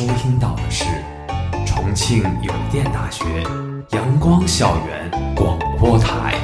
[0.00, 0.86] 收听到的是
[1.66, 3.22] 重庆邮电大学
[3.90, 6.36] 阳光校园广播台，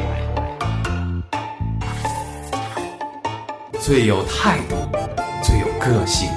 [3.81, 4.77] 最有态度、
[5.43, 6.29] 最有个性、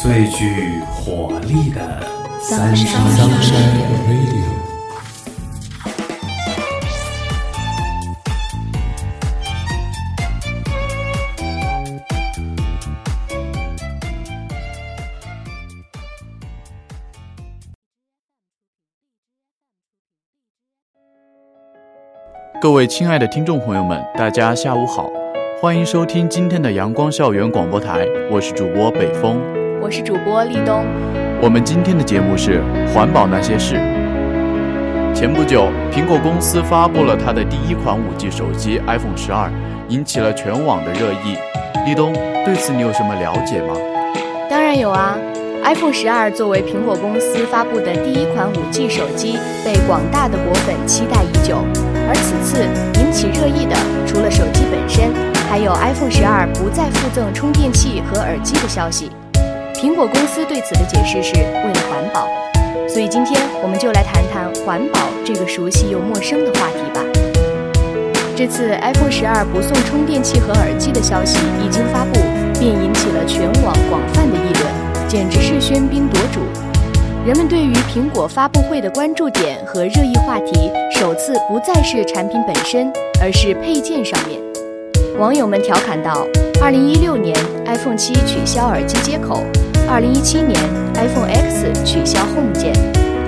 [0.00, 2.02] 最具活力的
[2.40, 3.02] 三山
[4.08, 4.55] Radio。
[22.66, 25.08] 各位亲爱的听众朋友们，大家下午好，
[25.62, 29.40] 欢迎收听今天的阳光校园广播台，我是主播北风，
[29.80, 30.84] 我是主播立冬。
[31.40, 32.60] 我们今天的节目是
[32.92, 33.76] 环保那些事。
[35.14, 39.48] 前不久，苹果公司发布了它的第一款 5G 手机 iPhone 十二，
[39.88, 41.38] 引起了全网的热议。
[41.86, 42.12] 立冬，
[42.44, 43.76] 对此你有什么了解吗？
[44.50, 45.16] 当然有啊
[45.62, 51.58] ，iPhone 十二作为苹果公司发布的第一款 5G 手机，被广大的果粉期待已久。
[52.08, 52.62] 而此次
[53.00, 53.74] 引起热议的，
[54.06, 55.12] 除了手机本身，
[55.50, 59.10] 还有 iPhone 十二不再附赠充电器和耳机的消息。
[59.74, 62.28] 苹果公司对此的解释是为了环保，
[62.88, 67.02] 所以今天我们就来谈谈环保这个熟悉又陌生的话题吧。
[68.34, 72.20] 这次 iPhone 十二不送充电器和耳机的消息一经发布，
[72.58, 76.40] 便引起了全网广泛的议论，简直是喧宾夺主。
[77.26, 82.88] 人们对于苹果发布会的关注点和热议话题，首次不再是产品本身，
[83.20, 84.40] 而是配件上面。
[85.18, 86.24] 网友们调侃道
[86.62, 89.42] ：“2016 年 iPhone 7取消耳机接口
[89.88, 90.56] ，2017年
[90.94, 92.72] iPhone X 取消 Home 键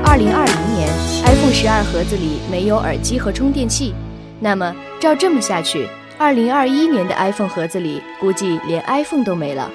[0.04, 0.88] ，2020年
[1.24, 3.92] iPhone 12盒子里没有耳机和充电器。
[4.38, 5.88] 那么照这么下去
[6.20, 9.68] ，2021年的 iPhone 盒子里估计连 iPhone 都没了。”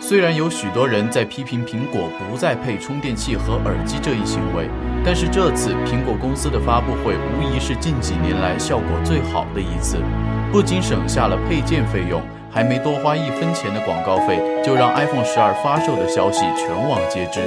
[0.00, 4.70] 虽然有许多人在批评苹果不再配充电器和耳机这一行为，
[5.04, 9.98] 但是这次苹果公司的发布会无疑是近几年来效果最好的一次，
[10.52, 17.40] 不仅省下了配件费用，还没多花一分钱的广告费，就让 iPhone 十二发售的消息全网皆知。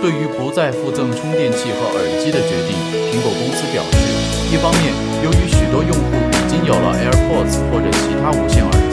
[0.00, 2.78] 对于不再附赠充电器和耳机的决定，
[3.10, 4.94] 苹果公司表示，一方面
[5.24, 8.83] 由于许多用户已经有了 AirPods 或者其他无线耳机。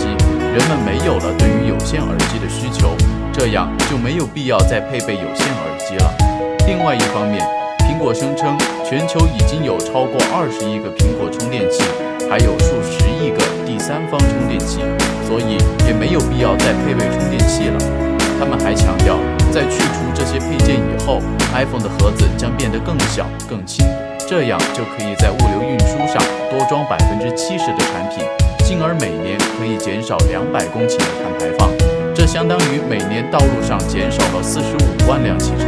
[0.52, 2.94] 人们没有了对于有线耳机的需求，
[3.32, 6.14] 这样就没有必要再配备有线耳机了。
[6.68, 7.42] 另外一方面，
[7.88, 11.82] 苹果声称全球已经有超过二十亿个苹果充电器，
[12.30, 14.82] 还有数十亿个第三方充电器，
[15.26, 15.56] 所以
[15.88, 17.80] 也没有必要再配备充电器了。
[18.38, 19.16] 他们还强调，
[19.54, 21.22] 在去除这些配件以后
[21.54, 23.86] ，iPhone 的盒子将变得更小、更轻，
[24.28, 28.26] 这样就可以在物流运输上多装百分之七十的产品。
[28.72, 31.70] 进而每年可以减少两百公顷的碳排放，
[32.16, 35.68] 这相当于每年道路上减少了四十五万辆汽车。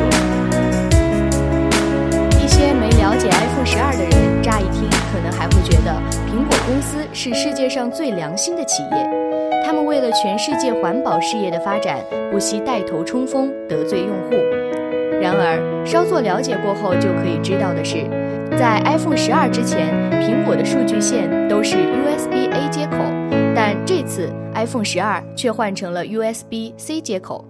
[2.39, 5.91] 一些没了解 iPhone 十二的人，乍一听可能还会觉得
[6.31, 9.05] 苹果公司是世界上最良心的企业，
[9.65, 11.97] 他们为了全世界环保事业的发展，
[12.31, 14.37] 不惜带头冲锋，得罪用户。
[15.21, 17.97] 然而，稍作了解过后就可以知道的是。
[18.57, 19.91] 在 iPhone 十二之前，
[20.21, 22.97] 苹果的数据线都是 USB-A 接口，
[23.55, 27.43] 但这次 iPhone 十二却换成了 USB-C 接口，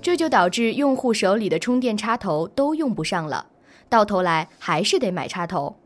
[0.00, 3.46] 这就导致用户手里的充电插头都用不上了，
[3.88, 5.76] 到头来还是得买插头。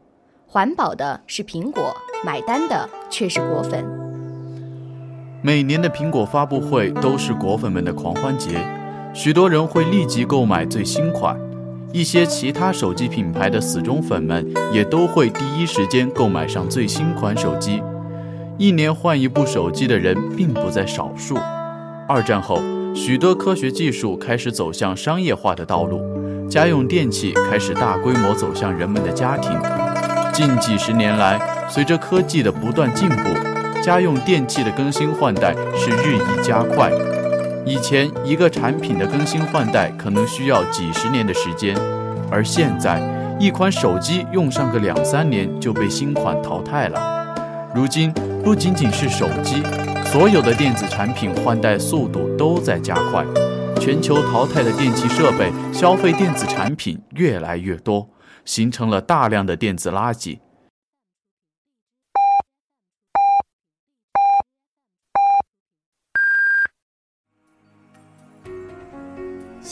[0.47, 1.95] 环保的是苹果，
[2.25, 3.85] 买单的却是果粉。
[5.43, 8.59] 每年的苹果发布会都是果粉们的狂欢节，
[9.13, 11.39] 许多人会立即购买最新款。
[11.97, 17.83] 一些其他手机品牌的死忠粉们也都会第一时间购买上最新款手机，
[18.59, 21.39] 一年换一部手机的人并不在少数。
[22.07, 22.61] 二战后，
[22.95, 26.03] 许多科学技术开始走向商业化的道路，
[26.51, 29.59] 家用电器开始大规模走向人们的家庭。
[30.35, 36.93] 近几十年来，随着科技的不断进步，家用电器的更新换代是日益加快。
[37.67, 41.77] 以前一个产品的更新换代可能需要几十年的时间，
[42.31, 43.03] 而现在
[43.41, 47.35] 一款手机用上个两三年就被新款淘汰了。
[47.75, 48.13] 如今
[48.45, 49.65] 不仅仅是手机，
[50.05, 53.25] 所有的电子产品换代速度都在加快，
[53.81, 58.09] 全球淘汰的电器设备、消费电子产品越来越多，
[58.45, 60.39] 形成了大量的电子垃圾。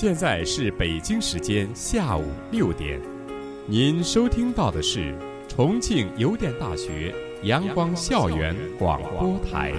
[0.05, 3.01] 现在是北京时间下午六点，
[3.67, 5.15] 您收听到的是
[5.49, 7.15] 重庆邮电大学
[7.45, 9.73] 阳光校园广播台。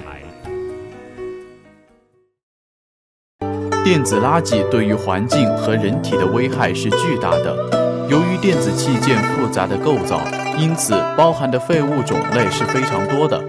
[3.83, 8.07] 电子垃圾对于环境和人体的危害是巨大的。
[8.09, 10.19] 由于电子器件复杂的构造，
[10.57, 13.39] 因此包含的废物种类是非常多的，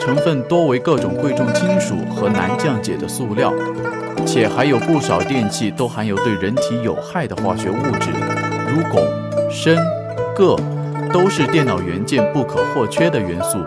[0.00, 3.52] 成分多为各种贵重金属和难降解的塑料，
[4.24, 8.10] 且还有不少电器都含有对人体有害的化学物质，
[8.68, 9.06] 如汞、
[9.50, 9.76] 砷、
[10.36, 10.56] 铬，
[11.12, 13.58] 都是电脑元件不可或缺的元素。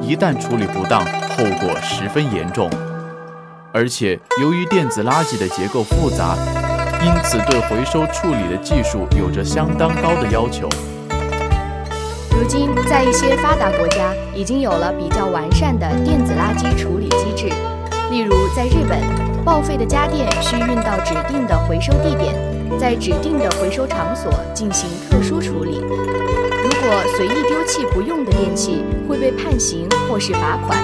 [0.00, 2.68] 一旦处理不当，后果十分严重。
[3.72, 6.36] 而且，由于电子垃圾的结构复杂，
[7.02, 10.68] 因此对回收处理的技术有着相当高的要求。
[12.30, 17.48] 如今，在一些发达国家已经有了比较完善的电子垃圾处理机制。
[18.10, 19.00] 例如，在日本，
[19.44, 22.34] 报废的家电需运到指定的回收地点，
[22.80, 25.82] 在指定的回收场所进行特殊处理。
[25.82, 30.78] 如果随意丢弃不用的电器，会被判刑或是罚款。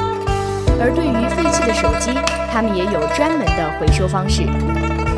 [0.79, 2.13] 而对于废弃的手机，
[2.53, 4.43] 他们也有专门的回收方式。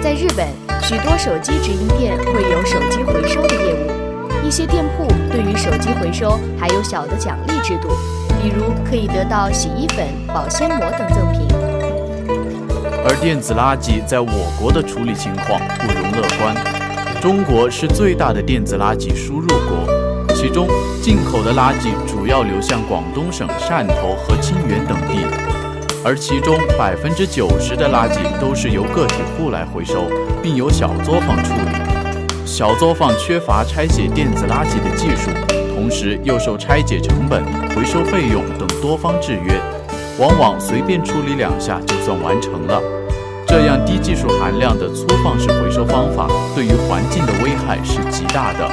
[0.01, 0.47] 在日本，
[0.81, 7.89] 许多手机直营店会有手机回收的业务，一些店铺对于手机回收还有小的奖励制度，
[8.41, 11.32] 比如可以得到洗衣粉、保鲜膜等赠品。
[13.23, 16.53] 电子垃圾在我国的处理情况不容乐观，
[17.21, 20.67] 中国是最大的电子垃圾输入国，其中
[21.01, 25.25] 进口的垃圾主要流向广东省汕头和清远等地。
[26.05, 30.11] 而其中百分之九十的垃圾都是由个体户来回收，
[30.43, 32.45] 并由小作坊处理。
[32.45, 35.31] 小作坊缺乏拆解电子垃圾的技术，
[35.77, 39.61] 同时又受拆解成本、回收费用等多方制约，
[40.19, 42.83] 往往随便处理两下就算完成了。
[43.53, 48.67] 这样低技术含量的粗放式回收方法，对于环境的危害是极大的。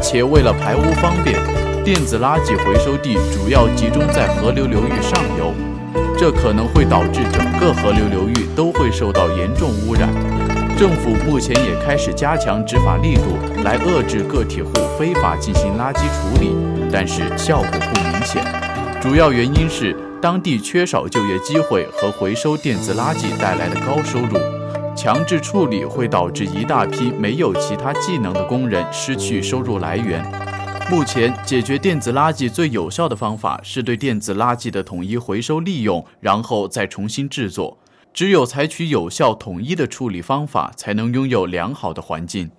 [0.00, 1.36] 且为了排污方便，
[1.82, 5.52] 电子垃圾回收地主要集中在河流流域上游。
[6.16, 10.08] 这可能会导致整个河流流域都会受到严重污染。
[10.76, 16.54] 政府目前也开始加强执法力度，来遏制个体户非法进行垃圾处理，
[16.92, 18.44] 但是效果不明显。
[19.00, 24.36] 主要原因是当地缺少就业机会和回收电子垃圾带来的高收入，
[24.96, 30.24] 强制处理会导致一大批没有其他技能的工人失去收入来源。
[30.90, 37.78] 目前解决电子垃圾最有效的方法是对电子垃圾的统一回收利用，然后再重新制作。
[38.12, 42.50] 只有采取有效统一的处理方法，才能拥有良好的环境。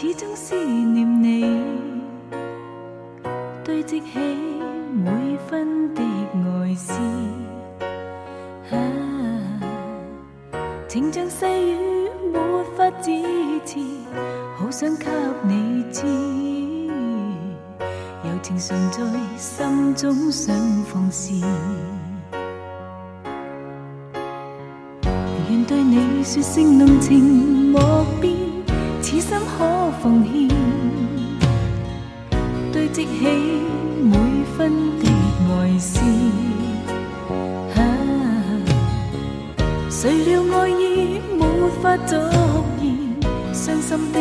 [0.00, 1.44] 始终思念你，
[3.64, 4.06] 堆积起。
[4.94, 6.00] 每分的
[6.34, 6.92] 爱思，
[8.70, 8.78] 啊
[10.86, 12.38] 情像细雨，没
[12.76, 13.10] 法支
[13.66, 13.80] 持，
[14.56, 15.06] 好想给
[15.42, 16.06] 你知，
[18.22, 19.02] 柔情常在
[19.36, 20.54] 心中想
[20.84, 21.34] 放肆，
[25.50, 28.32] 愿对你说声浓情莫变，
[29.00, 30.48] 此心可奉献，
[32.72, 33.24] 堆积起
[34.02, 34.38] 每。
[34.56, 35.06] 分的
[35.52, 36.00] 爱思，
[39.88, 41.46] 谁料爱意没
[41.80, 42.18] 法作
[42.82, 43.14] 言，
[43.54, 44.18] 伤心的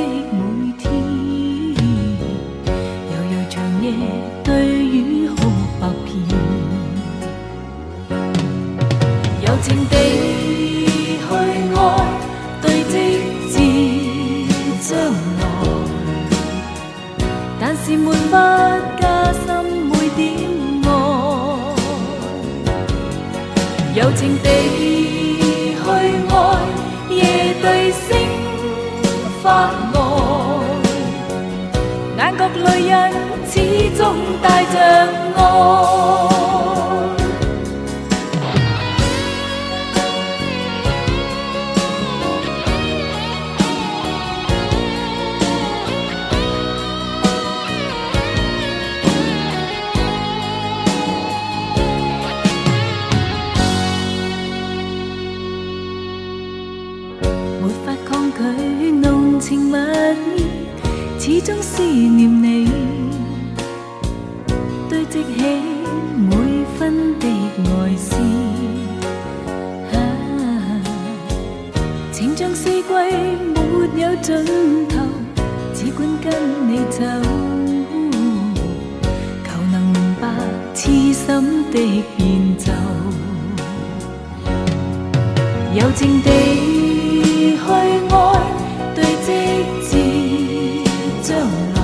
[85.80, 86.30] 柔情地
[87.56, 87.56] 去
[88.10, 88.16] 爱，
[88.96, 89.30] 对即
[91.22, 91.38] 将
[91.76, 91.78] 来，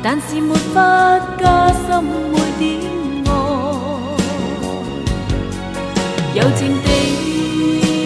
[0.00, 2.62] 但是没法加深每点
[3.26, 3.28] 爱。
[6.36, 6.86] 柔情地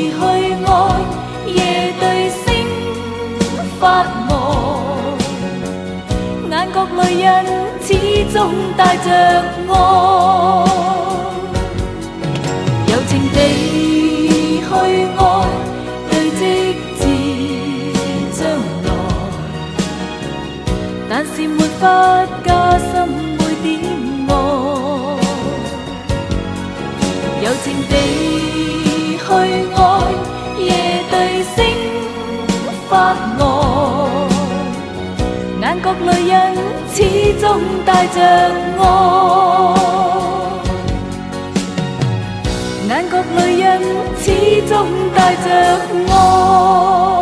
[0.09, 0.19] 去
[0.65, 0.67] 爱，
[1.47, 2.45] 夜对星
[3.79, 4.31] 发呆，
[6.49, 7.25] 眼角泪印
[7.83, 7.87] 始
[8.33, 8.35] 终
[8.75, 9.07] 带着
[9.69, 11.06] 爱。
[21.79, 21.83] 不
[22.43, 23.67] 加深每点
[24.29, 24.31] 爱，
[27.43, 27.93] 柔情地
[29.19, 29.25] 去
[29.75, 29.79] 爱，
[30.59, 30.65] 夜
[31.11, 31.15] 对
[31.55, 31.57] 星
[32.89, 32.93] 发
[33.39, 33.41] 呆，
[35.61, 36.33] 眼角泪印
[36.95, 36.97] 始
[37.41, 37.45] 终
[37.85, 38.17] 带着
[38.79, 38.83] 爱。
[42.89, 43.65] 眼角泪印
[44.19, 44.25] 始
[44.67, 44.73] 终
[45.15, 45.47] 带着
[46.09, 47.16] 爱。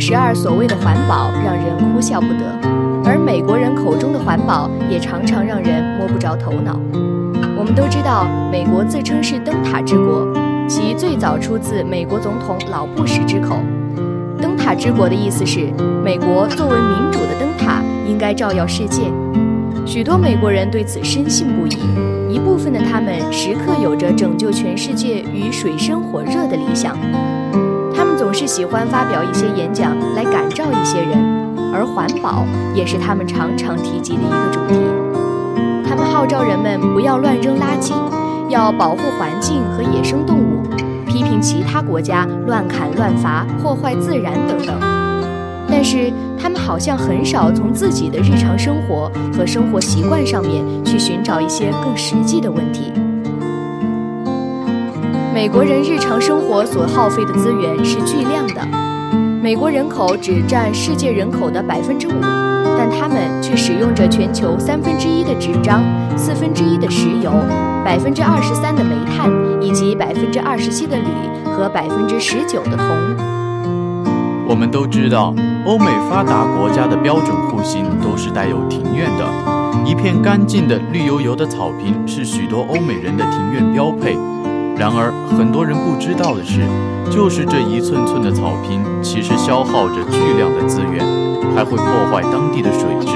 [0.00, 2.58] 十二所谓的环保让人哭笑不得，
[3.04, 6.80] 而美国人口中的环保也常常让人摸不着头脑。
[7.54, 10.26] 我们都知道，美国自称是灯塔之国，
[10.66, 13.56] 其最早出自美国总统老布什之口。
[14.40, 15.70] 灯塔之国的意思是，
[16.02, 19.02] 美国作为民主的灯塔，应该照耀世界。
[19.84, 26.96] 许多美国人对此深信不疑，一部分的他们时刻有着拯救全世界于水深火热的理想。
[28.40, 31.12] 是喜欢发表一些演讲来感召一些人，
[31.74, 34.80] 而环保也是他们常常提及的一个主题。
[35.86, 37.92] 他们号召人们不要乱扔垃圾，
[38.48, 40.62] 要保护环境和野生动物，
[41.04, 44.74] 批评其他国家乱砍乱伐、破坏自然等等。
[45.68, 52.90] 但是他们好像很少从自己的日常生活和生活习惯上面去寻找一些更实际的问题。
[55.32, 58.66] 美国人日常生活所耗费的资源是巨量的，
[59.40, 62.20] 美国人口只占世界人口的百分之五，
[62.76, 65.82] 但他们却使用着全球三分之一的纸张、
[66.16, 67.32] 四分之一的石油、
[67.84, 69.30] 百分之二十三的煤炭，
[69.62, 71.06] 以及百分之二十七的铝
[71.44, 72.86] 和百分之十九的铜。
[74.48, 75.32] 我们都知道，
[75.64, 79.24] 欧美发达国家的标准户型都是带有庭院的，
[79.88, 84.18] 一片干净的绿油油的草坪是许多欧美人的庭院标配。
[84.80, 86.62] 然而，很多人不知道的是，
[87.10, 91.04] 就是这一寸寸的草坪，其实消耗着巨量的资源，
[91.54, 93.12] 还会破坏当地的水质。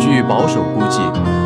[0.00, 0.98] 据保守估计，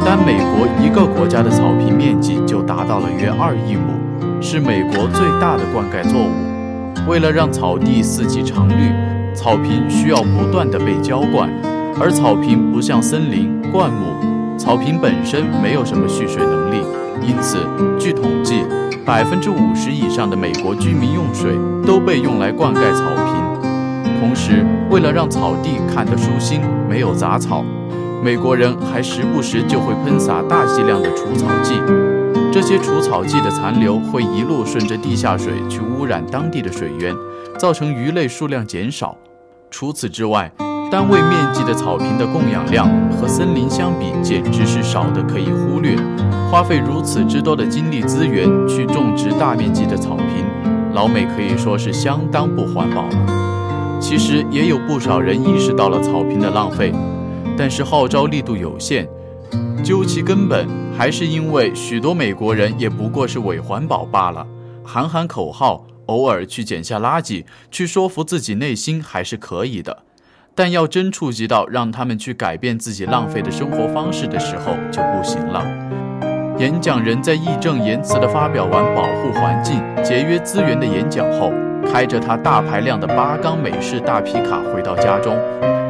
[0.02, 7.06] 单美国一个国家的草坪面积就达到了约二亿亩，是美国最大的灌溉作物。
[7.06, 8.90] 为了让草地四季常绿，
[9.35, 11.50] 草坪需要不断的被浇灌，
[12.00, 16.82] 而草坪不像森林、灌木，草坪本身没有什么蓄水能力，
[17.20, 17.58] 因此，
[17.99, 18.64] 据统计。
[19.09, 27.65] 百分之五十以上的美国居民用水都被用来灌溉草坪，同时为了让草地看得舒心，没有杂草，
[28.23, 31.81] 美国人还时不时就会喷洒大剂量的除草剂。
[32.53, 37.17] 这些除草剂的残留会一路顺着地下水去污染当地的水源，
[37.57, 39.17] 造成鱼类数量减少。
[39.71, 40.53] 除此之外，
[40.90, 45.95] 单位面积的草坪的供氧量和森林相比，简直是少得可以忽略。
[46.50, 50.47] 花费如此之多的精力资源去种植大面积的草坪，
[50.95, 54.00] 老美可以说是相当不环保了。
[54.00, 56.90] 其实也有不少人意识到了草坪的浪费，
[57.54, 59.07] 但是号召力度有限。
[59.85, 60.66] 究其根本，
[60.97, 64.47] 还是因为许多美国人也不过是伪环保罢了，
[64.83, 70.04] 喊喊口号，偶尔去捡下垃圾，去说服自己内心还是可以的。
[70.59, 75.65] 但要真触及到让他们去改变自己浪费的生活方式的时候，就不行了。
[76.59, 81.53] 演讲人在义正言辞地发表完保护环境、节约资源的演讲后，
[81.93, 85.38] 开着他大排量的八缸美式大皮卡回到家中，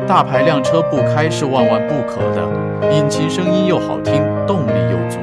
[0.06, 2.46] 大排量车不开是万万不可的，
[2.94, 5.18] 引擎声音又好听，动力又足。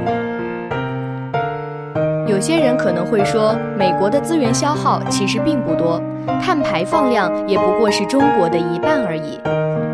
[2.35, 6.01] 有些人可能会说，美国的资源消耗其实并不多，
[6.43, 9.39] 碳排放量也不过是中国的一半而已。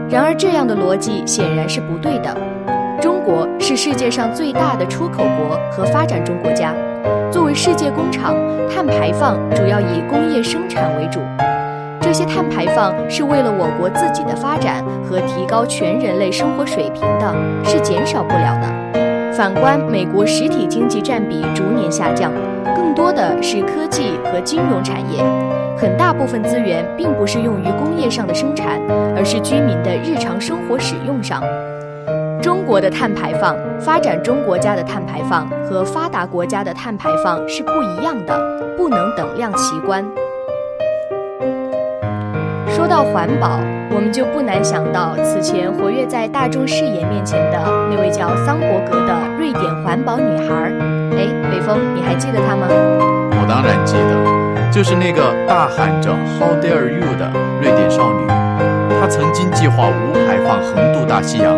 [0.09, 2.35] 然而，这样的逻辑显然是不对的。
[2.99, 6.73] 中国是世界上最大的出口国和发展中国家，
[7.31, 8.35] 作为世界工厂，
[8.67, 11.19] 碳排放主要以工业生产为主。
[12.01, 18.80] 这些碳排放是为了我国自己的发展和提高全人类生活水平的，是减少不了的。
[19.41, 22.31] 反观美国实体经济占比逐年下降，
[22.75, 25.19] 更多的是科技和金融产业。
[25.75, 28.79] 很大部分资源并不是用于工业上的生产，
[29.17, 31.41] 而是居民的日常生活使用上。
[32.39, 38.39] 中国的碳排放，发展中国家的碳排放和发达国家的碳排放是不一样的，
[38.77, 40.05] 不能等量齐观。
[42.67, 43.59] 说到环保，
[43.93, 50.71] 我们就不难想到此前活跃在大众视野面前的那位叫桑伯格的瑞典环保女孩。
[51.17, 52.67] 哎，北风，你还记得她吗？
[52.69, 54.71] 我当然记得。
[54.71, 57.29] 就是那个大喊着 “How dare you” 的
[57.61, 58.25] 瑞典少女，
[58.99, 61.53] 她曾经计划无排放横渡大西洋，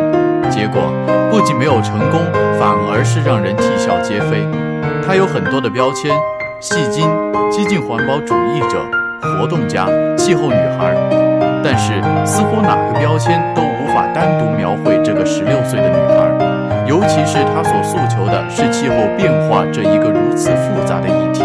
[0.50, 0.82] 结果
[1.30, 2.20] 不仅没有成功，
[2.60, 4.44] 反而是让人啼笑皆非。
[5.06, 6.12] 她有很多的标签：
[6.60, 7.08] 戏精、
[7.52, 8.82] 激进环保主义者、
[9.22, 9.86] 活动家、
[10.18, 10.96] 气候女孩，
[11.75, 21.44] 但是似乎哪个标签都无法单独描绘这个十六岁的女孩，尤其是她所诉求的是气候变化这一个如此复杂的议题。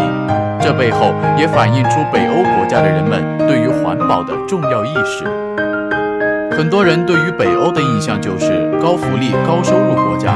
[0.61, 5.25] 这背后也反映出北欧国家的人们对于环保的重要意识。
[6.55, 10.35] 很多人对于北欧的印象就是高福利、高收入国家，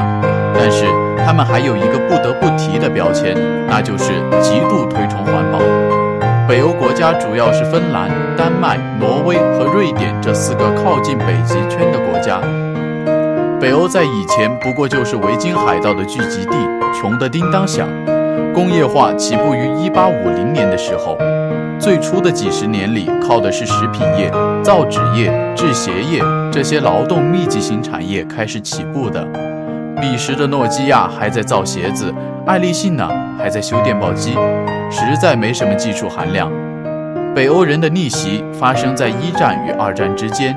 [0.58, 0.86] 但是
[1.24, 3.36] 他们还有一个不得不提的标签，
[3.68, 4.10] 那就是
[4.42, 5.60] 极度推崇环保。
[6.48, 12.40] 北欧国家主要是芬兰、丹麦、挪威和瑞典这四个靠近北极圈的国家。
[13.60, 16.56] 北欧在以前不过就是维京海盗的聚集地，
[16.92, 17.88] 穷得叮当响。
[18.52, 21.16] 工业化起步于一八五零年的时候，
[21.78, 24.30] 最初的几十年里，靠的是食品业、
[24.62, 29.26] 造纸业、制鞋业这些劳动密集型产业开始起步的。
[30.00, 32.12] 彼时的诺基亚还在造鞋子，
[32.46, 34.36] 爱立信呢还在修电报机，
[34.90, 36.50] 实在没什么技术含量。
[37.34, 40.56] 北欧人的逆袭发生在一战与二战之间，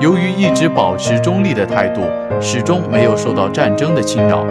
[0.00, 2.00] 由于一直保持中立的态度，
[2.40, 4.42] 始终没有受到战争的侵扰。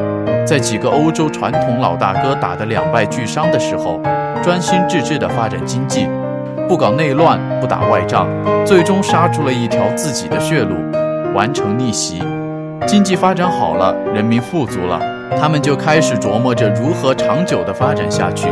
[0.46, 4.00] 在几个欧洲传统老大哥打得两败俱伤的时候，
[4.44, 6.08] 专心致志地发展经济，
[6.68, 8.28] 不搞内乱，不打外仗，
[8.64, 10.76] 最终杀出了一条自己的血路，
[11.34, 12.22] 完成逆袭。
[12.86, 15.00] 经济发展好了，人民富足了，
[15.40, 18.48] 他们就开始琢磨着如何长久地发展下去。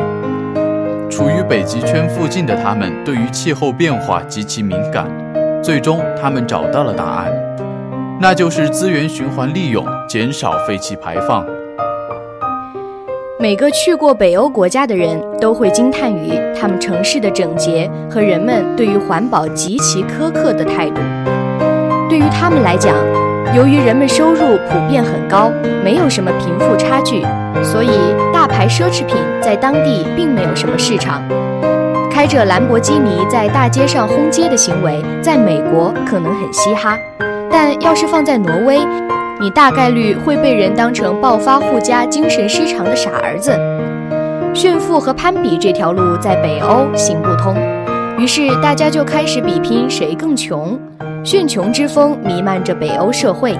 [1.09, 5.05] 处于北极圈附近的他们，对于气候变化极其敏感，
[5.61, 7.31] 最终他们找到了答案，
[8.21, 11.45] 那就是资源循环利用，减少废气排放。
[13.39, 21.01] 每个去过北欧国家的人都会惊叹于他们城市的整洁和人们对于环保极其苛刻的态度。
[22.09, 22.93] 对于他们来讲，
[23.55, 25.51] 由于人们收入普遍很高，
[25.83, 27.21] 没有什么贫富差距，
[27.63, 27.89] 所以
[28.39, 31.21] 大牌奢侈品在当地并没有什么市场。
[32.09, 36.97] 开着兰博基尼在大街上轰街的行为，在美国可能很嘻哈，
[37.51, 38.79] 但要是放在挪威，
[39.41, 43.51] 你大概率会被人当成暴发户家精神失常的傻儿子。
[44.53, 47.53] 炫富和攀比这条路在北欧行不通，
[48.17, 50.79] 于是大家就开始比拼谁更穷。
[51.25, 53.53] 炫穷之风弥漫着北欧社会。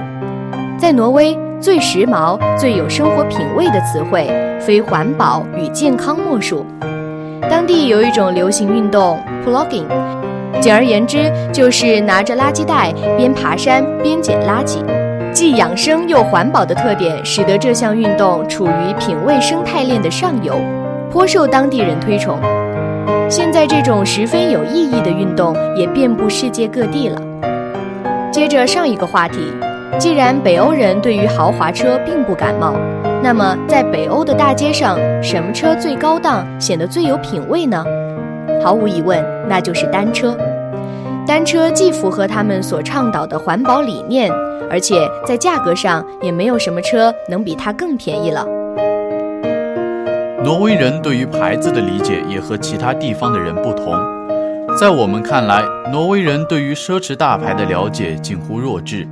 [0.78, 4.28] 在挪威，最时髦、最有生活品味的词汇，
[4.62, 6.66] 非环保与健康莫属。
[7.50, 9.84] 当地有一种流行运动 “plugging”，
[10.62, 14.78] 简而言之，就是拿着垃圾袋边爬山边捡垃圾。
[15.34, 20.56] 既养生又环保的特点，使得这项运动处于品味生态链的上游，
[21.12, 22.40] 颇受当地人推崇。
[23.30, 27.22] 现在，这种十分有意义的运动也遍布世界各地了。
[28.32, 29.40] 接着上一个话题，
[29.98, 32.76] 既然北欧人对于豪华车并不感冒，
[33.24, 37.84] 那么在北欧的大街上，什么车最高档，显得最有品位呢？
[38.64, 40.38] 毫无疑问，那就是单车。
[41.26, 44.32] 单车既符合他们所倡导的环保理念。
[44.72, 48.46] 而且在价格上也没有什么车能比它更便宜了。
[50.44, 53.96] 挪威人对于牌子的理解也和其他地方的人不同。
[54.78, 59.08] 在我们看来，挪威人对于奢侈大牌的了解近乎弱智。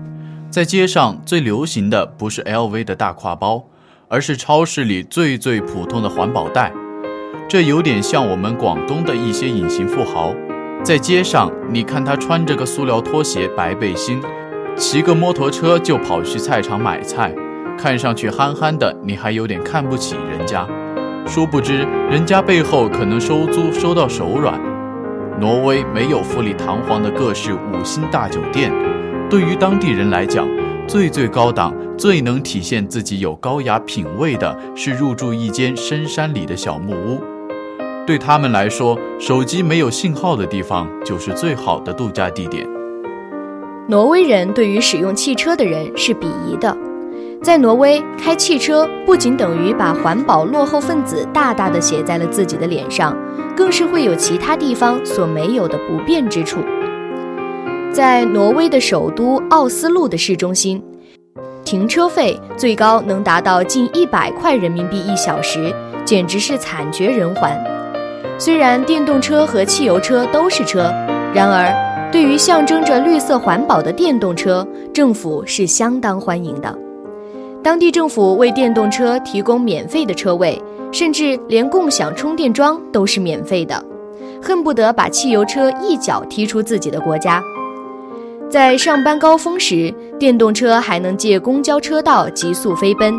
[0.50, 3.66] 在街上最流行的不是 LV 的大挎包，
[4.08, 6.72] 而是超市里最最普通的环保袋。
[7.50, 10.34] 这有点像我们广东的一些隐形富豪，
[10.84, 14.22] 在街上你看他穿着个塑料拖鞋、白背心，
[14.76, 17.36] 骑个摩托车就跑去菜场买菜，
[17.78, 20.66] 看上去憨憨的，你还有点看不起人家。
[21.26, 24.60] 殊不知，人家背后可能收租收到手软。
[25.40, 28.72] 挪威没有富丽堂皇的各式五星大酒店，
[29.30, 30.48] 对于当地人来讲，
[30.88, 37.22] 最最高档、最能体现自己有高雅品味的是入住一间深山里的小木屋。
[38.06, 42.66] 对他们来说，手机没有信号的地方就是最好的度假地点。
[43.90, 46.76] 挪威人对于使用汽车的人是鄙夷的。
[47.42, 53.14] 在挪威，开汽车不仅等于把环保落后分子大大的写在了自己的脸上，
[53.58, 56.60] 更是会有其他地方所没有的不便之处。
[57.92, 60.82] 在挪威的首都奥斯陆的市中心，
[61.64, 65.74] 停车费最高能达到近一百块人民币一小时，
[66.06, 67.52] 简直是惨绝人寰。
[68.38, 70.94] 虽然电动车和汽油车都是车，
[71.34, 71.74] 然而
[72.12, 76.78] 对于象征着绿色环保的电动车，政府是相当欢迎的。
[77.64, 83.84] 当地政府为电动车提供免费的车位，甚至连共享充电桩都是免费的，
[84.42, 87.42] 恨不得把汽油车一脚踢出自己的国家。
[88.50, 93.14] 在上班高峰时，电动车还能借公交车道急速飞奔，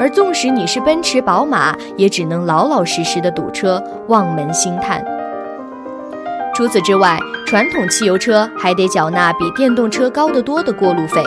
[0.00, 5.04] 而纵使你是奔驰、宝马，也只能老老实实的堵车，望门兴叹。
[6.52, 7.16] 除此之外，
[7.46, 11.22] 传统汽油车还得缴纳比电动车高得多的过路费。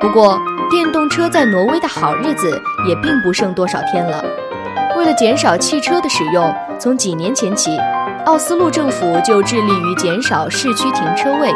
[0.00, 2.50] 不过，电动车在挪威的好日子
[2.88, 4.24] 也并不剩多少天了。
[4.96, 7.76] 为了减少汽车的使用，从几年前起，
[8.24, 11.52] 奥斯陆政府就致力于减少市区停车位。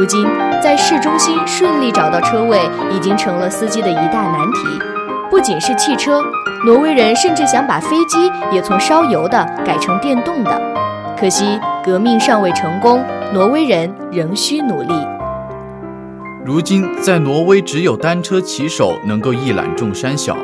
[0.00, 0.26] 如今，
[0.62, 2.58] 在市中心顺利找到车位
[2.90, 4.60] 已经成了司机的一大难题。
[5.30, 6.24] 不仅是汽车，
[6.64, 10.58] 挪威人甚至想把飞机也从烧油的改成电动的。
[11.18, 14.94] 可惜，革命尚未成功，挪威人仍需努力。
[16.46, 20.34] 如今，在挪威只有单车骑手能够一览众山小。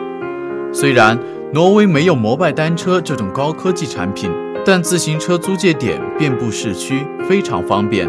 [0.71, 1.19] 虽然
[1.55, 4.31] 挪威没有摩拜单车这种高科技产品，
[4.67, 8.07] 但自行车租借点遍布市区，非常方便。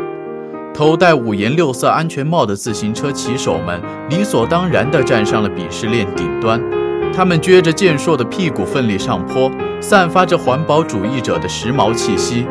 [0.78, 6.62] 头戴五颜六色安全帽的自行车骑手们理所当然地站上了鄙视链顶端，
[7.12, 9.50] 他们撅着健硕的屁股奋力上坡，
[9.82, 12.46] 散发着环保主义者的时髦气息。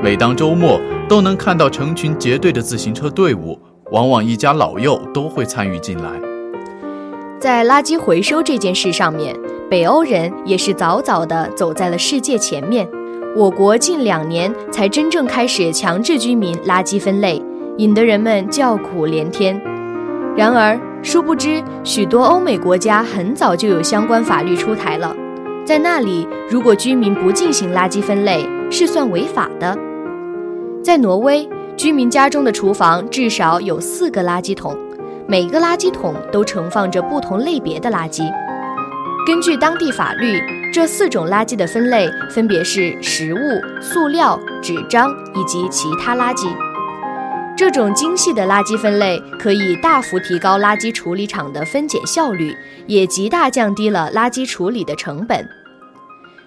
[0.00, 3.58] 每当周末，都能看到成群结队的自行车队伍。
[3.90, 6.08] 往往一家老幼都会参与进来。
[7.40, 9.34] 在垃圾回收这件事上面，
[9.68, 12.88] 北欧人也是早早地走在了世界前面。
[13.36, 17.42] 我国近两年才真正开始强制居民垃圾分类，
[17.78, 19.60] 引得人们叫苦连天。
[20.36, 25.14] 然而，殊不知许多欧美国家很早就有相关法律出台了，
[25.64, 29.76] 在那里，如果居民不进行垃圾分类，是算违法的。
[30.82, 31.48] 在挪威。
[31.76, 34.78] 居民家中的厨房至少有四个垃圾桶，
[35.26, 38.22] 每个垃圾桶都盛放着不同类别的垃圾。
[39.26, 40.40] 根据当地法律，
[40.72, 46.46] 这四种垃圾的分类分别是食物、塑料、纸张以及其他垃圾。
[47.56, 52.52] 这种精细的垃圾分类可以大幅提高垃圾处理厂的分拣效率，
[52.88, 55.48] 也极大降低了垃圾处理的成本。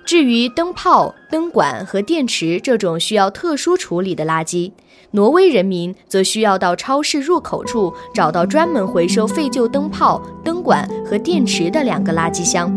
[0.05, 4.73] 至于灯泡、灯管和电池这种需要特殊处理的垃圾，
[5.11, 12.69] 挪威人民则需要到超市入口处找到专门回收废旧灯泡、灯管和电池的两个垃圾箱。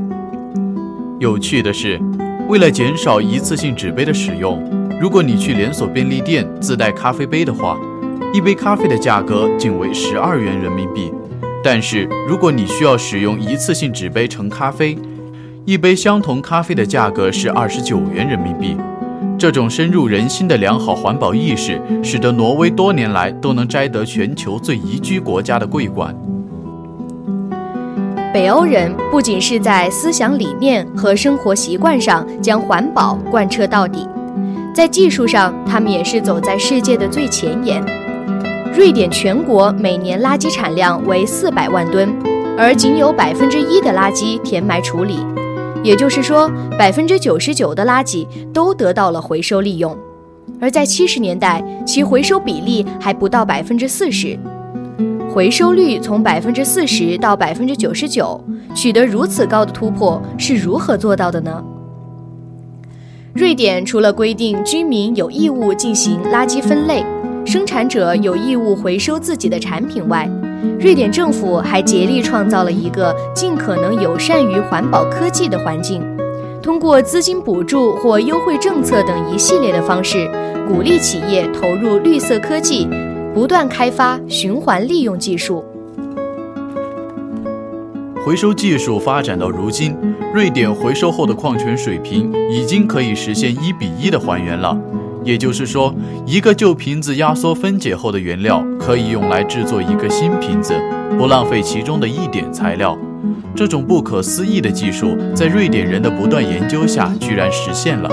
[1.18, 2.00] 有趣的是，
[2.48, 4.62] 为了减少一次性纸杯的使用，
[5.00, 7.76] 如果你去连锁便利店自带咖啡杯的话，
[8.32, 11.12] 一杯咖啡的价格仅为十二元人民币。
[11.62, 14.96] 但是如果你需要使用一次性纸杯盛咖啡，
[15.64, 18.76] 一杯相同咖啡的价格是二十九元人民币。
[19.36, 26.14] 这种深入人心的良好环保意识，使得挪威多年来都能摘得全球最宜居国家的桂冠。
[28.32, 34.06] 北欧人不仅是在思想理念和生活习惯上将环保贯彻到底，
[34.72, 37.82] 在技术上，他们也是走在世界的最前沿。
[38.72, 42.09] 瑞典全国每年垃圾产量为四百万吨，
[42.56, 45.18] 而仅有百分之一的垃圾填埋处理。
[45.83, 49.96] 也就是说，百分之九十九的垃圾都得到了回收利用，
[50.61, 54.38] 而在七十年代，其回收比例还不到百分之四十。
[55.28, 58.40] 回收率从百分之四十到百分之九十九，
[58.74, 61.62] 取得如此高的突破是如何做到的呢？
[63.33, 67.04] 瑞典除了规定居民有义务进行垃圾分类，
[67.50, 70.30] 生产者有义务回收自己的产品外，
[70.78, 76.00] 瑞典政府还竭力创造了一个尽可能友善于环保科技的环境，
[76.62, 80.30] 通过资金补助或优惠政策等一系列的方式，
[80.68, 82.86] 鼓励企业投入绿色科技，
[83.34, 85.64] 不断开发循环利用技术。
[88.24, 89.96] 回收技术发展到如今，
[90.32, 94.78] 瑞典回收后的矿泉水瓶已经可以实现一比一的还原了。
[95.22, 95.94] 也就是说，
[96.26, 100.74] 一个旧瓶子压缩分解后的原料可以用来制作一个新瓶子，
[101.18, 102.96] 不浪费其中的一点材料。
[103.54, 108.09] 这种不可思议的技术，在瑞典人的不断研究下，居然实现了。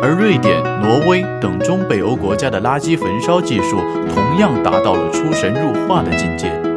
[0.00, 3.78] 而瑞典、挪威等中北欧国家的垃圾焚烧技术，
[4.14, 6.67] 同样达到了出神入化的境界。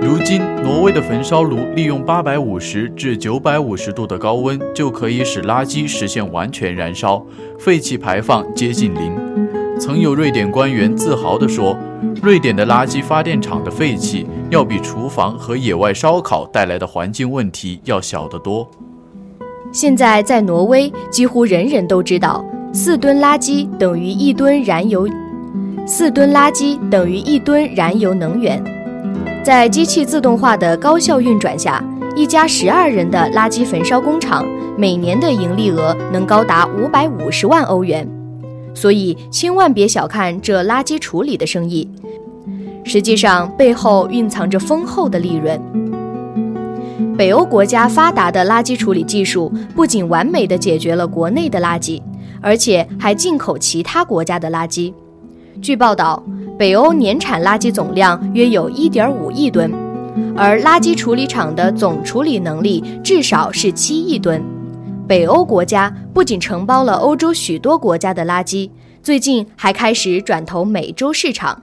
[0.00, 7.24] 如今，挪威的焚烧炉利用八百五十至九百五十度的高温，就可以使垃圾实现完全燃烧，
[7.58, 9.12] 废气排放接近零。
[9.78, 11.76] 曾有瑞典官员自豪地说
[12.22, 18.68] ：“瑞典的垃圾发电厂的废气要比厨房和野外烧烤带来的环境问题要小得多。”
[19.72, 25.08] 现在，在挪威，几乎人人都知道，四吨垃圾等于一吨燃油，
[25.84, 28.62] 四吨垃圾等于一吨燃油能源。
[29.44, 31.82] 在机器自动化的高效运转下，
[32.14, 34.44] 一家十二人的垃圾焚烧工厂
[34.76, 38.06] 每年的盈利额能高达五百五十万欧元。
[38.74, 41.88] 所以，千万别小看这垃圾处理的生意，
[42.84, 45.58] 实际上背后蕴藏着丰厚的利润。
[47.16, 52.02] 北欧国家发达的垃圾处理技术不仅完美地解决了国内的垃圾，
[52.42, 54.92] 而且还进口其他国家的垃圾。
[55.62, 56.22] 据报道。
[56.58, 59.72] 北欧年产垃圾总量约有1.5亿吨，
[60.36, 64.42] 而垃圾处理厂的总处理能力至少是7亿吨。
[65.06, 68.68] 北欧国家不仅承包了欧洲许多国家的垃圾，
[69.04, 71.62] 最近还开始转投美洲市场。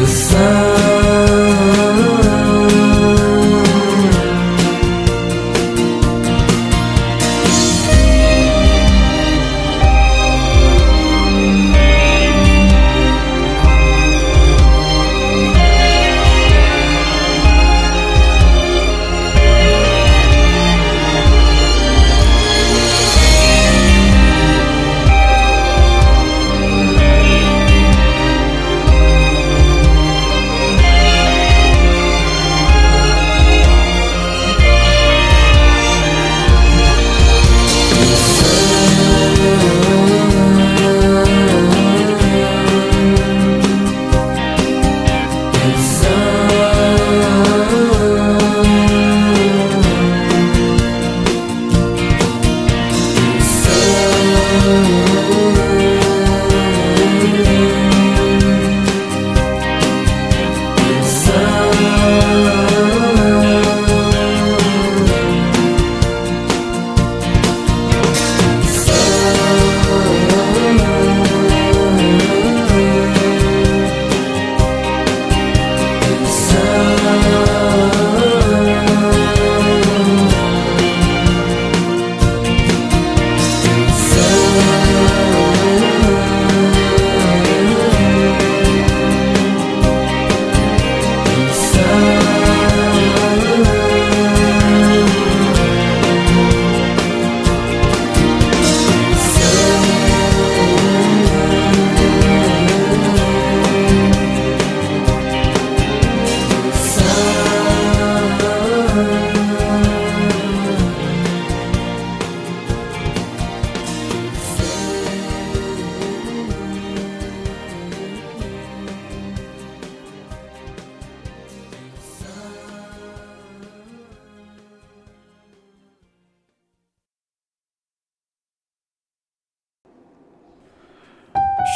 [0.00, 0.67] the sun.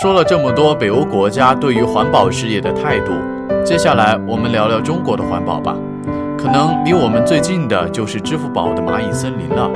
[0.02, 3.12] 说了这么多北欧国家对于环保事业的态度，
[3.64, 5.76] 接下来我们聊聊中国的环保吧。
[6.36, 9.70] 可能离我们最近的就是支付宝的蚂蚁森林了。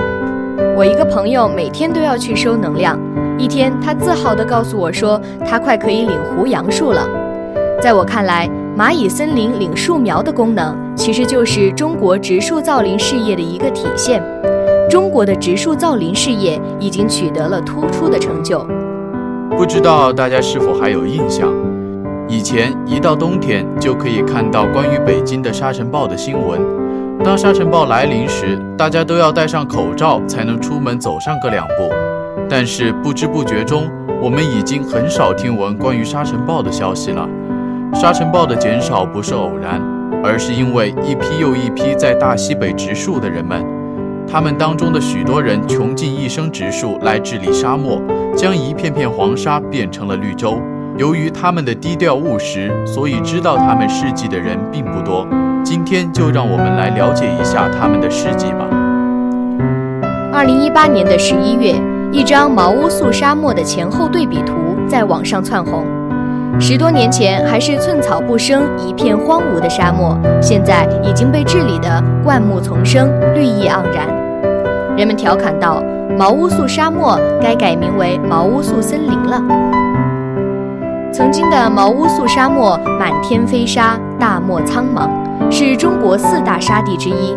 [0.76, 2.98] 我一个朋友每天都要去收能量，
[3.38, 7.08] 一天他自豪地告诉我说，他快可以领胡杨树了。
[7.80, 14.20] 在我看来，蚂蚁森林领树苗的功能，其实就是中国植树造林事业的一个体现。
[14.90, 18.66] 中国的植树造林事业已经取得了突出的成就。
[19.56, 21.50] 不知道大家是否还有印象？
[22.28, 26.60] 以前一到冬天，就可以看到关于北京的沙尘暴的新闻。
[27.24, 31.90] 当沙尘暴来临时，大家都要戴上口罩才能出门走上个两步。
[32.50, 33.90] 但是不知不觉中，
[34.20, 37.26] 我们已经很少听闻关于沙尘暴的消息了。
[37.94, 39.80] 沙尘暴的减少不是偶然，
[40.22, 43.64] 而是因为一批又一批在大西北植树的人们，
[44.28, 48.02] 他们当中的许多人穷尽一生植树来治理沙漠，
[48.36, 50.60] 将一片片黄沙变成了绿洲。
[50.98, 55.26] 由于他们的低调务实，所以知道他们事迹的人并不多。
[55.62, 58.66] 今天就让我们来了解一下他们的事迹吧。
[60.32, 61.74] 二零一八年的十一月，
[62.12, 64.54] 一张毛乌素沙漠的前后对比图
[64.88, 65.84] 在网上窜红。
[66.58, 74.06] 十多年前还是寸草不生、一片荒芜的沙漠，现在已经被治理得灌木丛生、绿意盎然。
[74.96, 75.82] 人们调侃道
[76.18, 79.40] ：“毛乌素沙漠该改名为毛乌素森林了。”
[81.12, 85.08] 曾经的毛乌素沙漠满天飞沙，大漠苍茫，
[85.50, 87.36] 是中国四大沙地之一。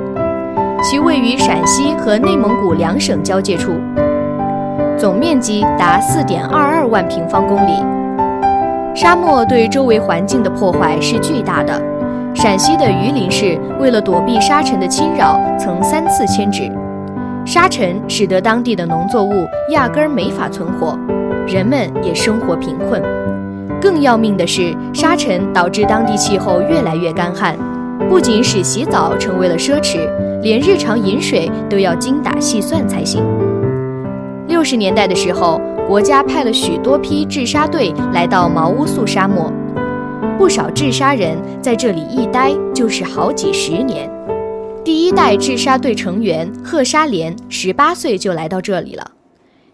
[0.81, 3.73] 其位于陕西和内蒙古两省交界处，
[4.97, 7.98] 总面积达四点二二万平方公里。
[9.01, 11.81] 沙漠对周围环境的破坏是巨大的。
[12.35, 16.69] 陕西的榆林市为了躲避沙尘的侵扰，曾三次迁址。
[17.45, 20.99] 沙尘使得当地的农作物压根儿没法存活，
[21.47, 23.01] 人们也生活贫困。
[23.79, 27.55] 更要命的是，沙尘导致当地气候越来越干旱，
[28.09, 29.99] 不仅使洗澡成为了奢侈，
[30.41, 33.23] 连日常饮水都要精打细算才行。
[34.49, 39.51] 六十年代的时候，国家派了许多批治沙队来到毛乌素沙漠，
[40.37, 44.07] 不少治沙人在这里一待就是好几十年。
[44.85, 49.11] 第一代治沙队成员贺沙莲十八岁就来到这里了。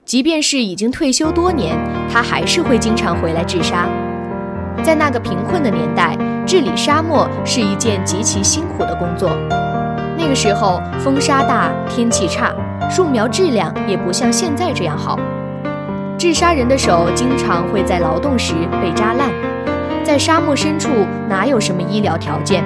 [0.06, 1.78] 即便是已经退休多年，
[2.10, 3.90] 他还是会经常回来治沙。
[4.82, 9.32] 在那个贫困的年代，治理沙漠是一件极其辛苦的工作。
[10.18, 12.56] 那个时候风沙大，天气差，
[12.90, 15.20] 树苗质量也不像现在这样好。
[16.26, 19.30] 治沙人的手经常会在劳动时被扎烂。
[20.04, 20.90] 在沙漠深处
[21.30, 22.64] 哪有什么医疗条件？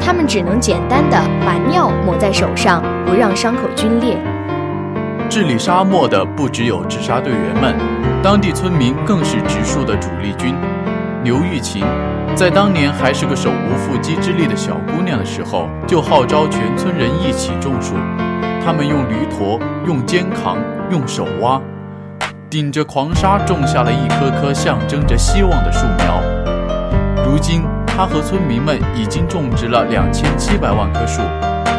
[0.00, 4.16] 他们只能简单的把尿抹在手上，不让伤口皲裂。
[5.28, 7.76] 治理沙漠的不只有治沙队员们，
[8.22, 10.54] 当地村民更是植树的主力军。
[11.22, 11.84] 刘玉琴
[12.34, 17.92] 在当年还是个手无缚鸡之力的小姑娘的时候，就号召全村人一起种树。
[18.64, 20.56] 他们用驴驮，用肩扛，
[20.90, 21.60] 用手挖，
[22.50, 26.20] 顶着狂沙种下了一棵棵象征着希望的树苗。
[27.24, 31.22] 如今，他和村民们已经种植了两千七百万棵树，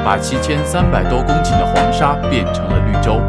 [0.05, 3.19] 把七千三百多公顷的黄沙变成了绿洲。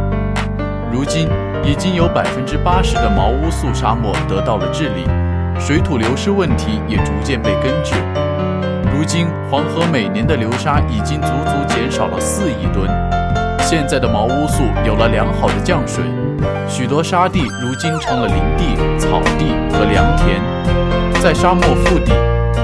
[0.92, 1.28] 如今
[1.64, 5.04] 已经有百分之八十的毛乌素沙漠得到了治理，
[5.58, 7.96] 水土流失问题也逐渐被根治。
[8.94, 12.88] 如今黄河每年的流沙已经足足减少了四亿吨。
[13.58, 16.04] 现在的毛乌素有了良好的降水，
[16.68, 20.40] 许多沙地如今成了林地、草地和良田。
[21.20, 22.12] 在沙漠腹地，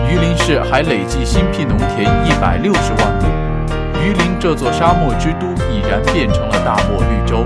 [0.08, 3.28] 榆林市还累计新辟农田一百六十万亩。
[4.02, 7.44] 榆林这座沙漠之都已然变成了大漠绿洲。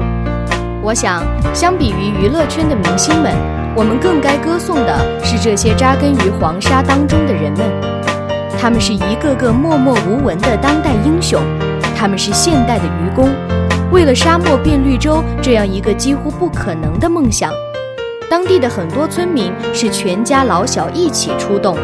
[0.82, 1.22] 我想，
[1.54, 3.32] 相比于娱乐圈的明星们，
[3.74, 7.60] 我们更该歌颂的是这些扎根于黄沙当中的人们。
[8.58, 11.40] 他们是一个个默默无闻的当代英雄，
[11.96, 13.28] 他们是现代的愚公。
[13.92, 17.52] 为了沙漠变绿洲这样一个几乎不可能的梦想，
[18.30, 21.76] 当地的很多村民是全家老小一起出动。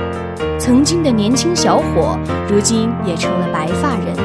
[0.59, 4.17] 曾经的年轻小伙，如今也成了白发人，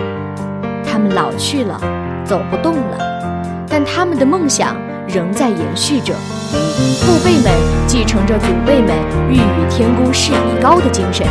[0.85, 1.77] 他们老去了，
[2.23, 2.97] 走不动了。
[3.67, 6.13] 但他们的梦想仍在延续着，
[7.01, 7.51] 父辈们
[7.85, 8.95] 继承着祖辈们
[9.29, 11.27] “欲与天公试比高”的精神，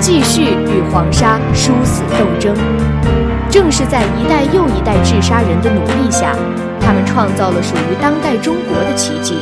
[0.00, 2.54] 继续与黄沙殊死斗争。
[3.50, 6.34] 正是在一代又一代治沙人的努力下，
[6.80, 9.38] 他们创造了属于当代中国的奇迹。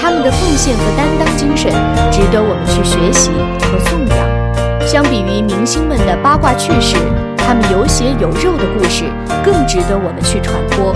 [0.00, 1.72] 他们的奉献和担当精神
[2.12, 3.30] 值得我们去学习
[3.62, 4.86] 和颂扬。
[4.86, 6.96] 相比于明星们的八卦趣事，
[7.38, 9.04] 他们有血有肉的故事
[9.42, 10.94] 更值得我们去传播。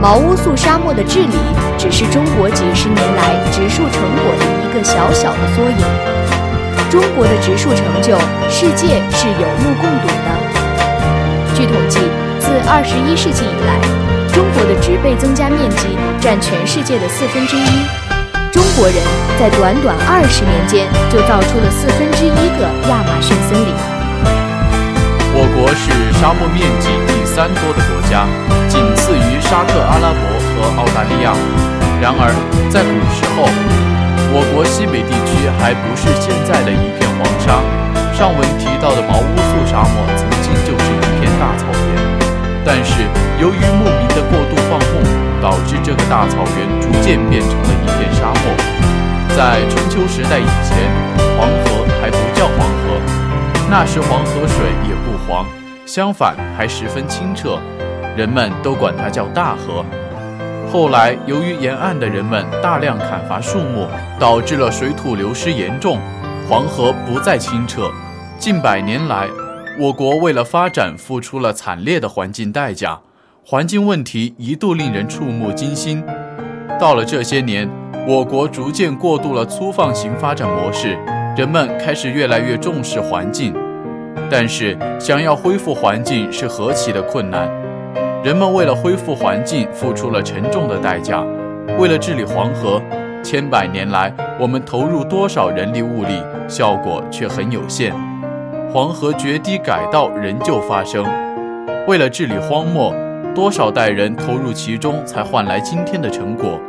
[0.00, 1.34] 毛乌素沙漠的治理，
[1.76, 5.82] 只是中国几十年来植树成果的一个小小的缩影。
[6.88, 8.16] 中国的植树成就，
[8.48, 10.45] 世界是有目共睹的。
[11.56, 12.00] 据统计，
[12.38, 13.80] 自21世纪以来，
[14.28, 17.80] 中国的植被增加面积占全世界的四分之一。
[18.52, 18.96] 中国人
[19.40, 23.72] 在短短二十年间就造出了四分之一个亚马逊森林。
[25.32, 25.88] 我国是
[26.20, 28.28] 沙漠面积第三多的国家，
[28.68, 31.32] 仅次于沙特阿拉伯和澳大利亚。
[32.02, 32.28] 然而，
[32.68, 33.48] 在古时候，
[34.28, 37.64] 我国西北地区还不是现在的一片黄沙。
[38.12, 42.18] 上文提到的毛乌素沙漠曾经就是一片大草原，
[42.64, 43.02] 但是
[43.40, 45.02] 由于牧民的过度放牧，
[45.40, 48.54] 导致这个大草原逐渐变成了一片沙漠。
[49.36, 50.76] 在春秋时代以前，
[51.36, 53.00] 黄河还不叫黄河，
[53.70, 55.44] 那时黄河水也不黄，
[55.84, 57.58] 相反还十分清澈，
[58.16, 59.84] 人们都管它叫大河。
[60.72, 63.86] 后来由于沿岸的人们大量砍伐树木，
[64.18, 65.98] 导致了水土流失严重，
[66.48, 67.90] 黄河不再清澈。
[68.38, 69.26] 近百年来，
[69.78, 72.98] 我国为了发展付出了惨烈的环境代价，
[73.44, 76.02] 环境问题一度令人触目惊心。
[76.80, 77.68] 到了这些年，
[78.08, 80.96] 我国逐渐过渡了粗放型发展模式，
[81.36, 83.52] 人们开始越来越重视环境。
[84.30, 87.46] 但是，想要恢复环境是何其的困难！
[88.24, 91.22] 人们为了恢复环境付出了沉重的代价，
[91.78, 92.80] 为了治理黄河，
[93.22, 94.10] 千百年来
[94.40, 97.92] 我们投入多少人力物力，效果却很有限。
[98.72, 101.04] 黄河决堤改道仍旧发生。
[101.86, 102.92] 为了治理荒漠，
[103.34, 106.60] 多少代人投入其中，才换来今天的成果。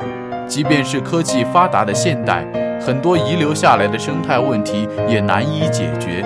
[0.48, 2.46] 即便是科技发达的现代，
[2.80, 6.24] 很多遗留下来的生态问题也难以解决。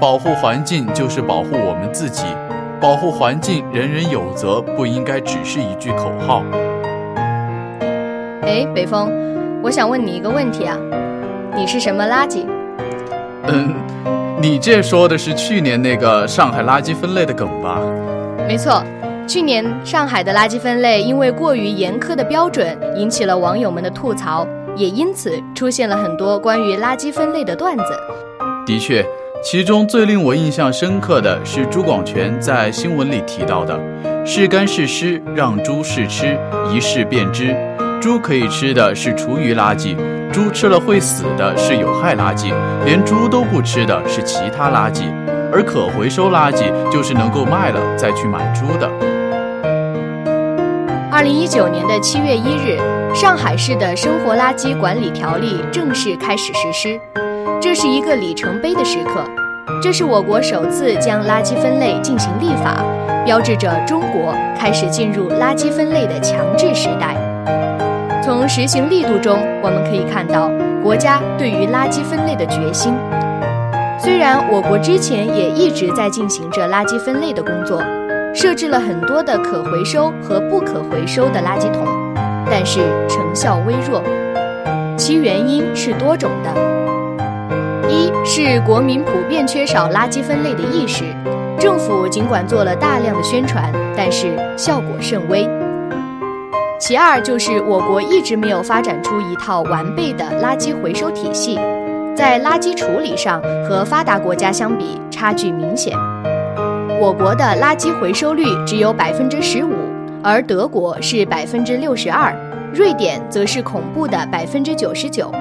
[0.00, 2.24] 保护环境就是保护我们自己，
[2.80, 6.42] 保护环境人人有责，不应该只是一句口号。
[8.42, 9.10] 哎，北风，
[9.62, 10.76] 我想问你一个问题啊，
[11.56, 12.44] 你是什么垃圾？
[13.46, 13.83] 嗯。
[14.44, 17.80] 你这说的是去年那个上海垃圾分类的梗吧？
[18.46, 18.84] 没错，
[19.26, 27.84] 去年上海的垃圾分类因为过于严苛的标准，引起了网友们的吐槽，也因此出现了很多关于垃圾分类的段子。
[28.66, 29.02] 的确，
[29.42, 33.80] 其中最令我印象深刻的是朱广权在新闻里提到的
[34.26, 36.38] ：“是干是湿，让猪试吃，
[36.70, 37.56] 一试便知。
[37.98, 39.96] 猪可以吃的是厨余垃圾。”
[40.34, 42.52] 猪吃了会死的是有害垃圾，
[42.84, 45.04] 连猪都不吃的是其他垃圾，
[45.52, 48.90] 而可回收垃圾就是能够卖了再去买猪的。
[51.08, 52.76] 二零一九年的七月一日，
[53.14, 57.00] 上海市的生活垃圾管理条例正式开始实施，
[57.60, 59.22] 这是一个里程碑的时刻，
[59.80, 62.84] 这是我国首次将垃圾分类进行立法，
[63.24, 67.14] 标志着中国开始进入垃圾分类的强制时代。
[68.44, 70.50] 从实行力度中，我们可以看到
[70.82, 72.92] 国家对于垃圾分类的决心。
[73.98, 77.82] 虽然我国之前也一直在进行着垃圾分类的工作，
[78.34, 81.86] 设置了很多的可回收和不可回收的垃圾桶，
[82.50, 84.02] 但是成效微弱。
[84.94, 91.04] 其原因是多种的：一是国民普遍缺少垃圾分类的意识，
[91.58, 95.48] 政府尽管做了大量的宣传，但是效果甚微。
[96.86, 101.58] 其二就是我国一直没有发展出一套完备的垃圾回收体系，
[102.14, 105.96] 在垃圾处理上和发达国家相比差距明显。
[107.00, 109.72] 我国的垃圾回收率只有百分之十五，
[110.22, 112.36] 而德国是百分之六十二，
[112.74, 115.32] 瑞典则是恐怖的百分之九十九。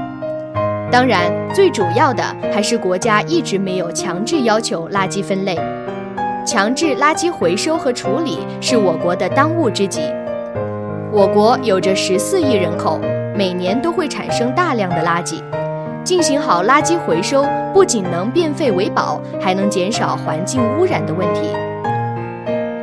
[0.90, 2.24] 当然，最主要的
[2.54, 5.60] 还是国家一直没有强制要求垃圾分类，
[6.48, 10.04] 强制垃圾回收和处理是我国的当务之急。
[11.16, 13.00] 我国有着十四亿人口，
[13.38, 15.44] 每年都会产生大量的垃圾。
[16.04, 21.42] 进行好垃圾回收，不仅能变废为宝，还能减少环境污染的问题。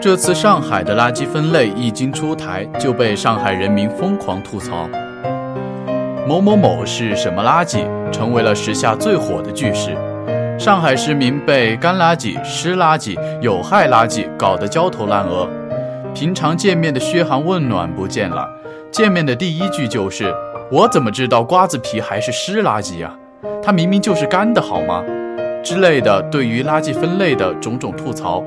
[0.01, 4.89] 这次上海的垃圾分类一经出台，就被上海人民疯狂吐槽。
[6.25, 9.91] 某某某是什么垃圾，成为了时下最火的句式。
[10.57, 15.49] 上海市民被干垃圾、湿垃圾、有害垃圾搞得焦头烂额。
[16.15, 18.49] 平常见面的嘘寒问暖不见了，
[18.91, 20.35] 见面的第一句就是
[20.71, 23.15] “我怎么知道瓜子皮还是湿垃圾呀？
[23.63, 25.05] 它明明就是干的，好吗？”
[25.63, 28.43] 之类的对于垃圾分类的种种吐槽。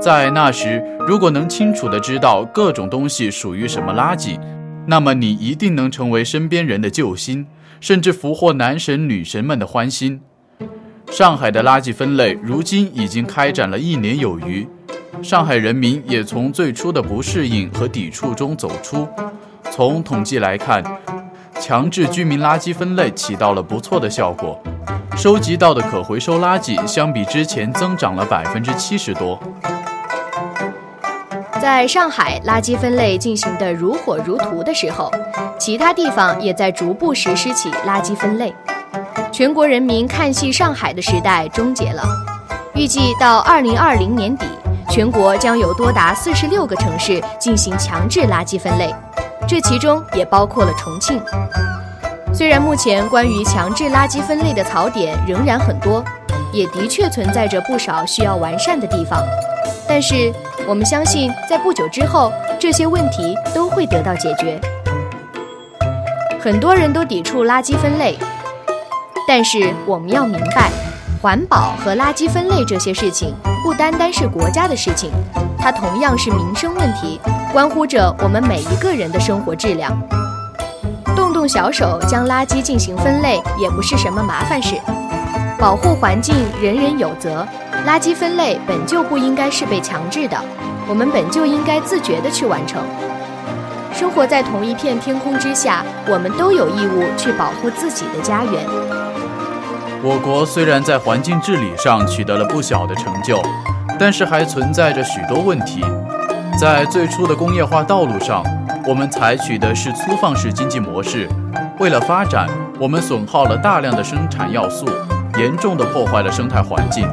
[0.00, 4.38] 在那时，如果能清楚的知道各种东西属于什么垃圾，
[4.86, 7.46] 那么你一定能成为身边人的救星，
[7.80, 10.20] 甚至俘获男神女神们的欢心。
[11.10, 14.66] 上海的垃圾分类如今已经开展了一年有余。
[15.22, 19.06] 上海人民也从最初的不适应和抵触中走出。
[19.70, 20.82] 从统计来看，
[21.60, 24.60] 强制居民垃圾分类起到了不错的效果，
[25.16, 29.38] 收集到的可回收垃圾相比之前增长了百分之七十多。
[31.60, 35.12] 在上海垃圾分类进行的如火如荼的时候，
[35.58, 38.52] 其他地方也在逐步实施起垃圾分类。
[39.30, 42.02] 全国人民看戏上海的时代终结了，
[42.74, 44.46] 预计到二零二零年底，
[44.90, 48.92] 全国将有多达四十六个城市进行强制垃圾分类，
[49.46, 51.22] 这其中也包括了重庆。
[52.34, 56.04] 虽然目前关于强制垃圾分类的槽点仍然很多，
[56.52, 59.22] 也的确存在着不少需要完善的地方，
[59.88, 60.32] 但是。
[60.68, 64.60] 我们相信，在不久之后，这些问题都会得到解决。
[66.38, 68.16] 很多人都抵触垃圾分类，
[69.26, 70.70] 但是我们要明白，
[71.20, 75.10] 环保和垃圾分类这些事情不单单是国家的事情，
[75.58, 77.20] 它同样是民生问题，
[77.52, 79.92] 关乎着我们每一个人的生活质量。
[81.14, 84.76] 动动小手将垃圾进行分类，也不是什么麻烦事。
[85.58, 87.46] 保护环境，人人有责。
[87.86, 90.38] 垃圾分类本就不应该是被强制的，
[90.88, 92.82] 我们本就应该自觉地去完成。
[93.92, 98.64] 生活在同一片天空之下，我们都有义务去保护自己的家园。
[100.02, 103.38] 我国虽然在环境治理上取得了不小的成就，
[103.98, 105.84] 但是还存在着许多问题。
[106.58, 108.42] 在最初的工业化道路上，
[108.86, 111.28] 我们采取的是粗放式经济模式，
[111.78, 112.48] 为了发展，
[112.78, 114.86] 我们损耗了大量的生产要素，
[115.38, 117.06] 严重的破坏了生态环境。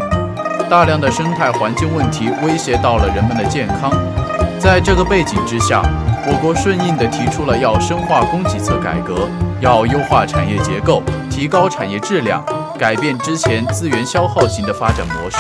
[0.70, 3.92] 大量的生态环境问题威胁到了人们的健康，
[4.58, 5.82] 在这个背景之下，
[6.26, 9.28] 我国顺应地提出了要深化供给侧改革，
[9.60, 12.44] 要优化产业结构，提高产业质量，
[12.78, 15.38] 改变之前资源消耗型的发展模式。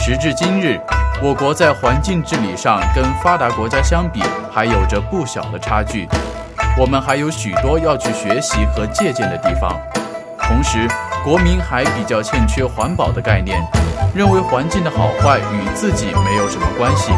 [0.00, 0.80] 时至今日，
[1.22, 6.08] 我国在环境治理上跟发达国家相比，还有着不小的差距，
[6.78, 9.78] 我们还有许多要去学习和借鉴的地方。
[10.38, 10.88] 同时，
[11.22, 13.62] 国民还比较欠缺环保的概念。
[14.12, 17.12] 认为环境的好坏与自己没有什么关系。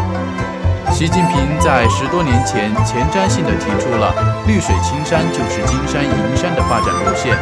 [0.93, 4.13] 习近平在十多年前前瞻性地提出了
[4.47, 7.35] “绿水青山就是金山银山”的发展路线，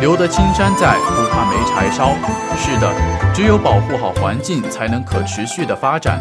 [0.00, 2.14] 留得青山在，不怕没柴烧。
[2.56, 2.90] 是的，
[3.34, 6.18] 只有保护好环境，才能可持续的发展。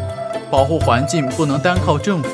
[0.51, 2.29] 保护环境不能单靠政府，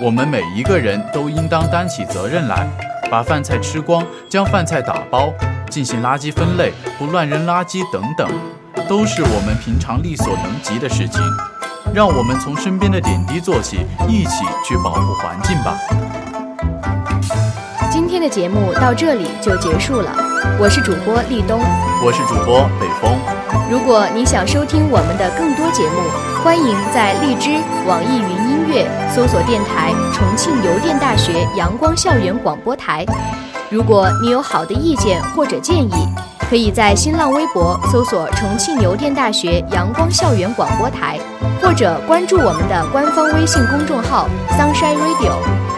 [0.00, 2.68] 我们每一个人都应当担起责任来，
[3.10, 5.32] 把饭菜吃光，将饭菜打包，
[5.68, 8.28] 进行垃圾分类，不乱扔垃圾等等。
[8.88, 11.20] 都是我们平常力所能及的事情，
[11.92, 15.76] 让我们从身边的点滴做起，一起去保护环境吧。
[17.90, 20.10] 今天的节目到这里就结束了，
[20.58, 21.60] 我是主播立冬，
[22.04, 23.18] 我是主播北风。
[23.70, 26.00] 如果你想收听我们的更多节目，
[26.42, 27.50] 欢迎在荔枝、
[27.86, 33.04] 网易云音乐搜索电台重庆邮电大学阳光校园广播台。
[33.70, 35.92] 如果你有好的意见或者建议。
[36.48, 41.18] 可以在新浪微博搜索“重庆邮电大学阳光校园广播台”，
[41.60, 45.77] 或者关注我们的官方微信公众号 “Sunshine Radio”。